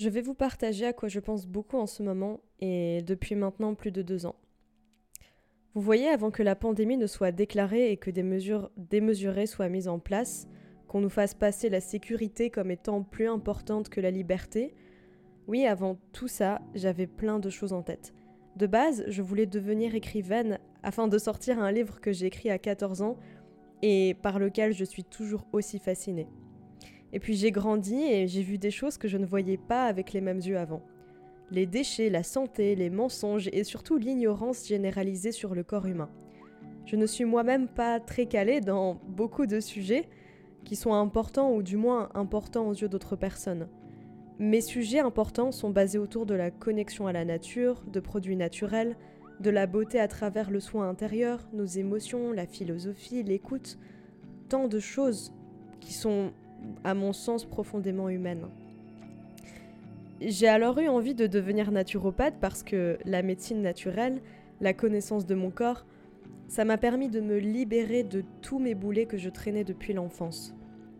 [0.00, 3.74] Je vais vous partager à quoi je pense beaucoup en ce moment et depuis maintenant
[3.74, 4.36] plus de deux ans.
[5.74, 9.68] Vous voyez, avant que la pandémie ne soit déclarée et que des mesures démesurées soient
[9.68, 10.48] mises en place,
[10.88, 14.72] qu'on nous fasse passer la sécurité comme étant plus importante que la liberté,
[15.48, 18.14] oui, avant tout ça, j'avais plein de choses en tête.
[18.56, 22.58] De base, je voulais devenir écrivaine afin de sortir un livre que j'ai écrit à
[22.58, 23.18] 14 ans
[23.82, 26.26] et par lequel je suis toujours aussi fascinée.
[27.12, 30.12] Et puis j'ai grandi et j'ai vu des choses que je ne voyais pas avec
[30.12, 30.82] les mêmes yeux avant
[31.50, 36.10] les déchets, la santé, les mensonges et surtout l'ignorance généralisée sur le corps humain.
[36.86, 40.08] Je ne suis moi-même pas très calée dans beaucoup de sujets
[40.64, 43.68] qui sont importants ou du moins importants aux yeux d'autres personnes.
[44.38, 48.96] Mes sujets importants sont basés autour de la connexion à la nature, de produits naturels,
[49.40, 53.78] de la beauté à travers le soin intérieur, nos émotions, la philosophie, l'écoute,
[54.48, 55.32] tant de choses
[55.80, 56.32] qui sont,
[56.84, 58.46] à mon sens, profondément humaines.
[60.20, 64.20] J'ai alors eu envie de devenir naturopathe parce que la médecine naturelle,
[64.60, 65.86] la connaissance de mon corps,
[66.48, 70.54] ça m'a permis de me libérer de tous mes boulets que je traînais depuis l'enfance.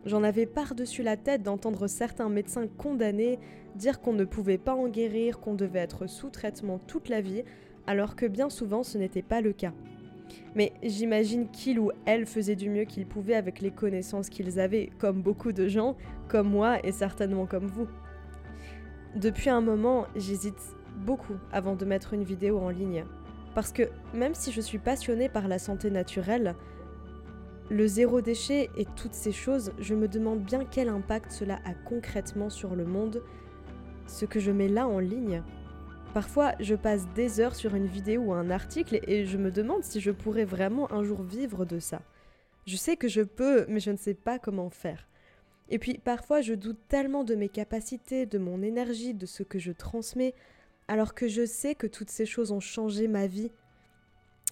[0.05, 3.37] J'en avais par-dessus la tête d'entendre certains médecins condamnés
[3.75, 7.43] dire qu'on ne pouvait pas en guérir, qu'on devait être sous traitement toute la vie,
[7.85, 9.73] alors que bien souvent ce n'était pas le cas.
[10.55, 14.89] Mais j'imagine qu'il ou elle faisait du mieux qu'ils pouvaient avec les connaissances qu'ils avaient,
[14.99, 15.95] comme beaucoup de gens,
[16.27, 17.87] comme moi et certainement comme vous.
[19.15, 23.05] Depuis un moment, j'hésite beaucoup avant de mettre une vidéo en ligne.
[23.55, 26.55] Parce que même si je suis passionnée par la santé naturelle,
[27.69, 31.73] le zéro déchet et toutes ces choses, je me demande bien quel impact cela a
[31.73, 33.21] concrètement sur le monde,
[34.07, 35.41] ce que je mets là en ligne.
[36.13, 39.85] Parfois, je passe des heures sur une vidéo ou un article et je me demande
[39.85, 42.01] si je pourrais vraiment un jour vivre de ça.
[42.65, 45.07] Je sais que je peux, mais je ne sais pas comment faire.
[45.69, 49.57] Et puis parfois je doute tellement de mes capacités, de mon énergie, de ce que
[49.57, 50.33] je transmets,
[50.89, 53.51] alors que je sais que toutes ces choses ont changé ma vie.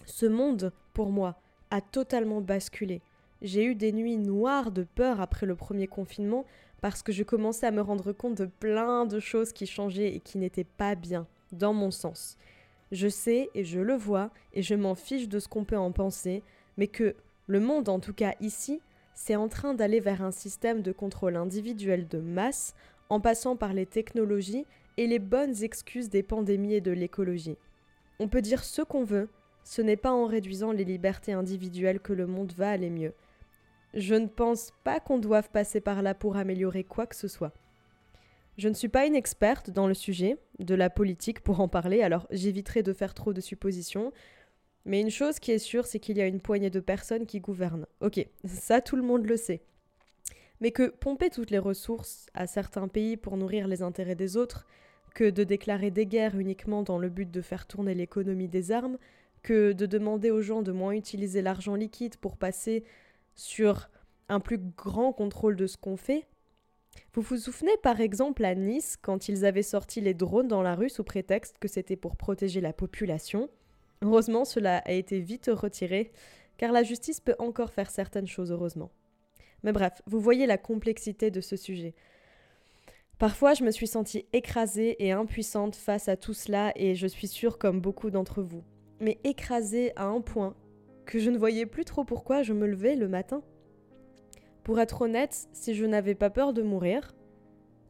[0.06, 3.02] Ce monde, pour moi, a totalement basculé.
[3.42, 6.46] J'ai eu des nuits noires de peur après le premier confinement
[6.80, 10.20] parce que je commençais à me rendre compte de plein de choses qui changeaient et
[10.20, 12.36] qui n'étaient pas bien, dans mon sens.
[12.92, 15.92] Je sais et je le vois et je m'en fiche de ce qu'on peut en
[15.92, 16.42] penser,
[16.76, 17.14] mais que
[17.46, 18.80] le monde, en tout cas ici,
[19.14, 22.74] c'est en train d'aller vers un système de contrôle individuel de masse
[23.08, 24.66] en passant par les technologies
[24.96, 27.58] et les bonnes excuses des pandémies et de l'écologie.
[28.18, 29.28] On peut dire ce qu'on veut,
[29.64, 33.12] ce n'est pas en réduisant les libertés individuelles que le monde va aller mieux.
[33.94, 37.52] Je ne pense pas qu'on doive passer par là pour améliorer quoi que ce soit.
[38.60, 42.02] Je ne suis pas une experte dans le sujet de la politique pour en parler,
[42.02, 44.12] alors j'éviterai de faire trop de suppositions.
[44.84, 47.40] Mais une chose qui est sûre, c'est qu'il y a une poignée de personnes qui
[47.40, 47.86] gouvernent.
[48.02, 49.62] Ok, ça tout le monde le sait.
[50.60, 54.66] Mais que pomper toutes les ressources à certains pays pour nourrir les intérêts des autres,
[55.14, 58.98] que de déclarer des guerres uniquement dans le but de faire tourner l'économie des armes,
[59.42, 62.84] que de demander aux gens de moins utiliser l'argent liquide pour passer
[63.36, 63.88] sur
[64.28, 66.26] un plus grand contrôle de ce qu'on fait.
[67.12, 70.74] Vous vous souvenez par exemple à Nice quand ils avaient sorti les drones dans la
[70.74, 73.48] rue sous prétexte que c'était pour protéger la population?
[74.02, 76.12] Heureusement, cela a été vite retiré,
[76.56, 78.90] car la justice peut encore faire certaines choses, heureusement.
[79.62, 81.94] Mais bref, vous voyez la complexité de ce sujet.
[83.18, 87.28] Parfois, je me suis sentie écrasée et impuissante face à tout cela, et je suis
[87.28, 88.64] sûre comme beaucoup d'entre vous.
[89.00, 90.54] Mais écrasée à un point
[91.04, 93.42] que je ne voyais plus trop pourquoi je me levais le matin.
[94.64, 97.14] Pour être honnête, si je n'avais pas peur de mourir,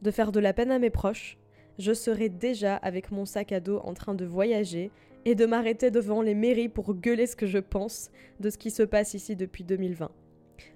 [0.01, 1.37] de faire de la peine à mes proches,
[1.77, 4.91] je serais déjà avec mon sac à dos en train de voyager
[5.25, 8.09] et de m'arrêter devant les mairies pour gueuler ce que je pense
[8.39, 10.11] de ce qui se passe ici depuis 2020.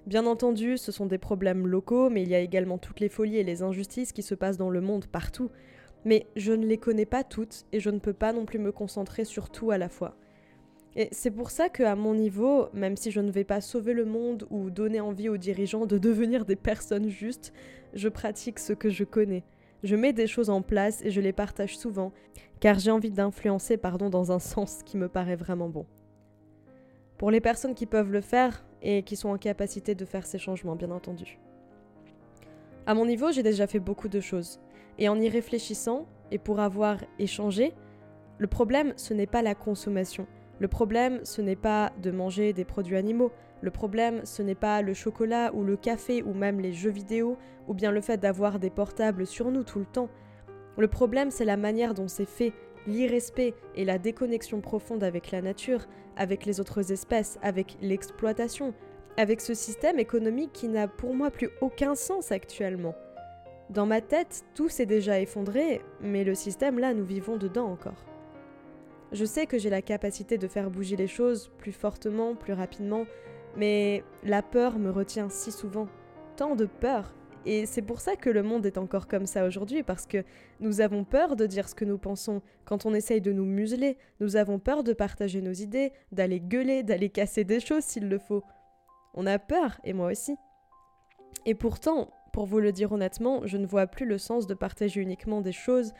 [0.06, 3.38] Bien entendu, ce sont des problèmes locaux, mais il y a également toutes les folies
[3.38, 5.50] et les injustices qui se passent dans le monde partout.
[6.04, 8.72] Mais je ne les connais pas toutes et je ne peux pas non plus me
[8.72, 10.16] concentrer sur tout à la fois.
[10.98, 14.06] Et c'est pour ça qu'à mon niveau, même si je ne vais pas sauver le
[14.06, 17.52] monde ou donner envie aux dirigeants de devenir des personnes justes,
[17.92, 19.44] je pratique ce que je connais.
[19.82, 22.12] Je mets des choses en place et je les partage souvent,
[22.60, 25.84] car j'ai envie d'influencer pardon, dans un sens qui me paraît vraiment bon.
[27.18, 30.38] Pour les personnes qui peuvent le faire et qui sont en capacité de faire ces
[30.38, 31.38] changements, bien entendu.
[32.86, 34.60] À mon niveau, j'ai déjà fait beaucoup de choses.
[34.98, 37.74] Et en y réfléchissant, et pour avoir échangé,
[38.38, 40.26] le problème, ce n'est pas la consommation.
[40.58, 43.30] Le problème, ce n'est pas de manger des produits animaux.
[43.60, 47.36] Le problème, ce n'est pas le chocolat ou le café ou même les jeux vidéo
[47.68, 50.08] ou bien le fait d'avoir des portables sur nous tout le temps.
[50.78, 52.52] Le problème, c'est la manière dont c'est fait,
[52.86, 55.86] l'irrespect et la déconnexion profonde avec la nature,
[56.16, 58.74] avec les autres espèces, avec l'exploitation,
[59.16, 62.94] avec ce système économique qui n'a pour moi plus aucun sens actuellement.
[63.70, 68.04] Dans ma tête, tout s'est déjà effondré, mais le système là, nous vivons dedans encore.
[69.16, 73.06] Je sais que j'ai la capacité de faire bouger les choses plus fortement, plus rapidement,
[73.56, 75.88] mais la peur me retient si souvent.
[76.36, 77.14] Tant de peur.
[77.46, 80.22] Et c'est pour ça que le monde est encore comme ça aujourd'hui, parce que
[80.60, 82.42] nous avons peur de dire ce que nous pensons.
[82.66, 86.82] Quand on essaye de nous museler, nous avons peur de partager nos idées, d'aller gueuler,
[86.82, 88.44] d'aller casser des choses s'il le faut.
[89.14, 90.36] On a peur, et moi aussi.
[91.46, 95.00] Et pourtant, pour vous le dire honnêtement, je ne vois plus le sens de partager
[95.00, 95.94] uniquement des choses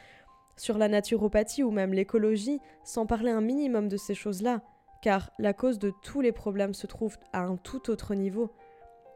[0.57, 4.63] sur la naturopathie ou même l'écologie sans parler un minimum de ces choses-là,
[5.03, 8.51] car la cause de tous les problèmes se trouve à un tout autre niveau.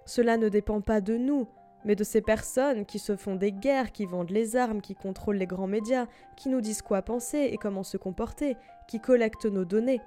[0.06, 1.48] Cela ne dépend pas de nous,
[1.84, 5.37] mais de ces personnes qui se font des guerres, qui vendent les armes, qui contrôlent
[5.37, 6.06] les grands médias,
[6.37, 8.56] qui nous disent quoi penser et comment se comporter,
[8.88, 10.00] qui collectent nos données.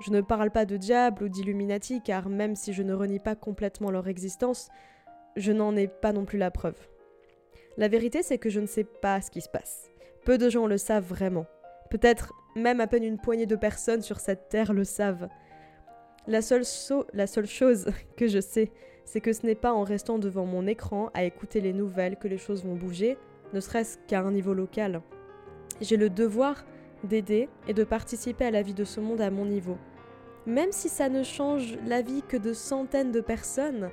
[0.00, 3.34] Je ne parle pas de diable ou d'illuminati, car même si je ne renie pas
[3.34, 4.68] complètement leur existence,
[5.36, 6.78] je n'en ai pas non plus la preuve.
[7.76, 9.90] La vérité, c'est que je ne sais pas ce qui se passe.
[10.28, 11.46] Peu de gens le savent vraiment.
[11.88, 15.30] Peut-être même à peine une poignée de personnes sur cette terre le savent.
[16.26, 16.66] La seule,
[17.46, 17.86] chose
[18.18, 18.70] que je sais,
[19.06, 22.28] c'est que ce n'est pas en restant devant mon écran à écouter les nouvelles que
[22.28, 23.16] les choses vont bouger,
[23.54, 25.00] ne serait-ce qu'à un niveau local.
[25.80, 26.62] J'ai le devoir
[27.04, 29.78] d'aider et de participer à la vie de ce monde à mon niveau.
[30.44, 33.88] Même si ça ne change la vie que de centaines de personnes,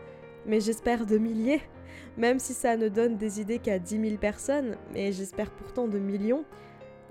[0.45, 1.61] mais j'espère de milliers,
[2.17, 5.99] même si ça ne donne des idées qu'à dix mille personnes, mais j'espère pourtant de
[5.99, 6.45] millions,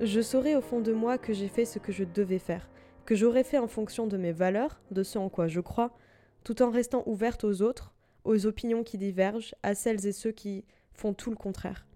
[0.01, 2.69] je saurai au fond de moi que j'ai fait ce que je devais faire,
[3.05, 5.97] que j'aurais fait en fonction de mes valeurs, de ce en quoi je crois,
[6.43, 7.95] tout en restant ouverte aux autres,
[8.25, 11.87] aux opinions qui divergent, à celles et ceux qui font tout le contraire.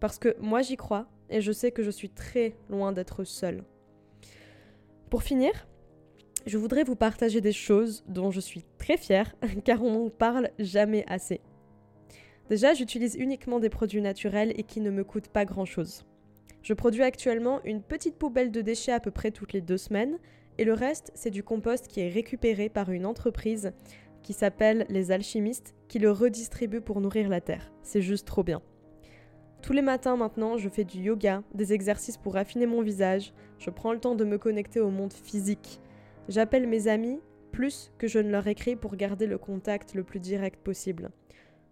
[0.00, 3.64] Parce que moi j'y crois, et je sais que je suis très loin d'être seule.
[5.10, 5.66] Pour finir,
[6.46, 9.34] je voudrais vous partager des choses dont je suis très fière,
[9.64, 11.40] car on n'en parle jamais assez.
[12.48, 16.04] Déjà, j'utilise uniquement des produits naturels et qui ne me coûtent pas grand-chose.
[16.62, 20.18] Je produis actuellement une petite poubelle de déchets à peu près toutes les deux semaines,
[20.58, 23.72] et le reste, c'est du compost qui est récupéré par une entreprise
[24.22, 27.72] qui s'appelle Les Alchimistes, qui le redistribue pour nourrir la terre.
[27.82, 28.62] C'est juste trop bien.
[29.62, 33.70] Tous les matins maintenant, je fais du yoga, des exercices pour affiner mon visage, je
[33.70, 35.80] prends le temps de me connecter au monde physique.
[36.28, 37.20] J'appelle mes amis
[37.50, 41.10] plus que je ne leur écris pour garder le contact le plus direct possible.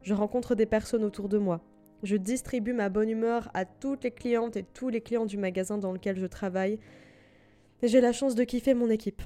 [0.03, 1.61] Je rencontre des personnes autour de moi.
[2.03, 5.79] Je distribue ma bonne humeur à toutes les clientes et tous les clients du magasin
[5.79, 6.79] dans lequel je travaille.
[7.83, 9.23] Et j'ai la chance de kiffer mon équipe.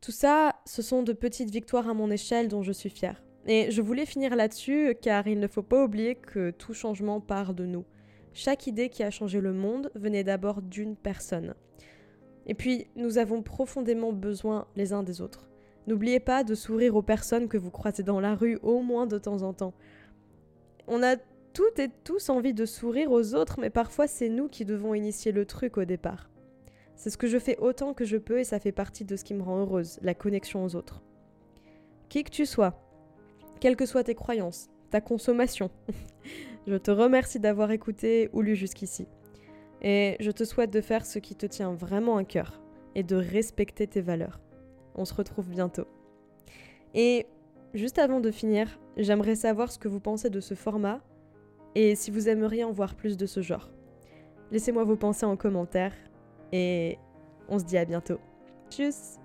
[0.00, 3.22] Tout ça, ce sont de petites victoires à mon échelle dont je suis fière.
[3.46, 7.54] Et je voulais finir là-dessus car il ne faut pas oublier que tout changement part
[7.54, 7.84] de nous.
[8.34, 11.54] Chaque idée qui a changé le monde venait d'abord d'une personne.
[12.48, 15.48] Et puis, nous avons profondément besoin les uns des autres.
[15.86, 19.18] N'oubliez pas de sourire aux personnes que vous croisez dans la rue au moins de
[19.18, 19.74] temps en temps.
[20.86, 21.16] On a
[21.54, 25.32] toutes et tous envie de sourire aux autres, mais parfois c'est nous qui devons initier
[25.32, 26.30] le truc au départ.
[26.94, 29.24] C'est ce que je fais autant que je peux et ça fait partie de ce
[29.24, 31.02] qui me rend heureuse, la connexion aux autres.
[32.08, 32.80] Qui que tu sois,
[33.60, 35.70] quelles que soient tes croyances, ta consommation,
[36.66, 39.06] je te remercie d'avoir écouté ou lu jusqu'ici.
[39.82, 42.60] Et je te souhaite de faire ce qui te tient vraiment à cœur
[42.94, 44.40] et de respecter tes valeurs.
[44.94, 45.86] On se retrouve bientôt.
[46.94, 47.26] Et
[47.74, 51.00] juste avant de finir, j'aimerais savoir ce que vous pensez de ce format
[51.74, 53.70] et si vous aimeriez en voir plus de ce genre.
[54.50, 55.92] Laissez-moi vos pensées en commentaire
[56.52, 56.98] et
[57.48, 58.18] on se dit à bientôt.
[58.70, 59.18] Tchuss